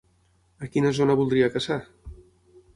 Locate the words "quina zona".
0.77-1.17